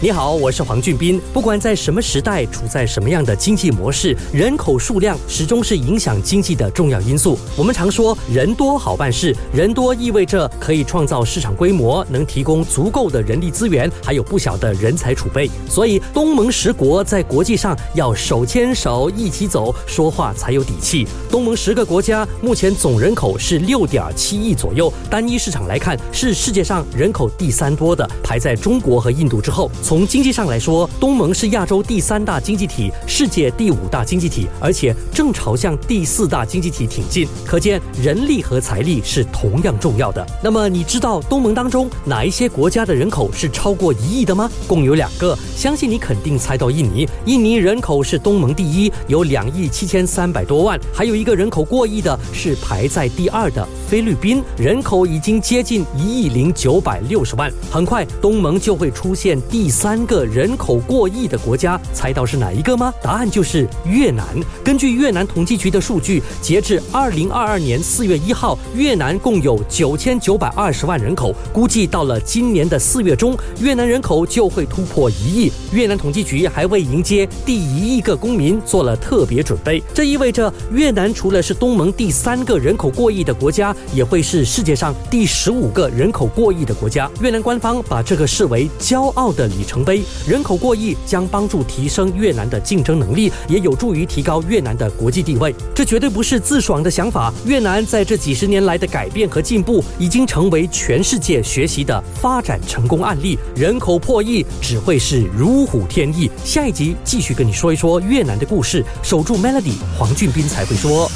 [0.00, 1.20] 你好，我是黄俊斌。
[1.32, 7.36] 不管在什么时代，处在什么样的经济模式，人口数量始终是影响经济的重要因素。
[7.56, 15.50] 我们常说人多好办事，人多意味着可以创造市场规模，能提供足够的人力资源，还有不小的人才储备。
[15.68, 21.08] 所以东盟十国在国际上要手牵手一起走，说话才有底气。
[21.28, 29.68] 东盟十个国家目前总人口是六点七亿左右，单一市场来看是世界上人口第三多的，排在中国和印度之后。
[29.88, 37.26] 从经济上来说，东盟是亚洲第三大经济体，世界第五大经济体，而且正朝向第四大经济体挺进。
[37.46, 40.26] 可见人力和财力是同样重要的。
[40.44, 44.50] 那么你知道东盟当中哪一些国家的人口是超过一亿的吗？
[44.66, 47.08] 共有两个，相信你肯定猜到印尼。
[47.24, 50.78] 印尼人口是东盟第一，有两亿七千三百多万。
[50.92, 57.50] 还有一个人口过亿的是排在第二的菲律宾，人口已经接近一亿零九百六十万。
[57.70, 59.78] 很快东盟就会出现第。
[59.78, 62.92] 三个人口过亿的国家，猜到是哪一个吗？
[63.00, 64.26] 答案就是越南。
[64.64, 71.32] 根据越南统计局的数据，截至二零二二年四月一号，越南共有九千九百二十万人口。
[71.52, 75.52] 估计到了今年的四月中，越南人口就会突破一亿。
[75.70, 79.80] 越南统计局还为迎接第一亿个公民做了特别准备。
[79.94, 87.08] 这意味着越南除了是东盟第三个人口过亿的国家，也会是世界上第十五个人口过亿的国家。
[87.20, 89.64] 越南官方把这个视为骄傲的里。
[89.68, 95.54] 程碑人口过亿将帮助提升越南的竞争能力，也有助于提高越南的国际地位。
[95.74, 97.30] 这绝对不是自爽的想法。
[97.44, 103.38] 越南在这几十年来的改变和进步，已经成为全世界学习的发展成功案例。
[103.54, 106.30] 人口破亿只会是如虎添翼。
[106.42, 108.82] 下一集继续跟你说一说越南的故事。
[109.02, 111.10] 守住 Melody，黄俊斌才会说。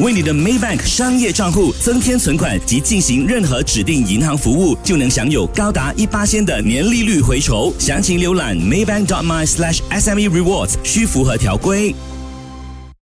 [0.00, 7.72] 为你的 Maybank 商业账户增添存款及进行任何指定银行服务，就能享有高达一八千的年利率回酬。
[7.78, 11.94] 详情浏览 Maybank.my/SME Rewards，需符合条规。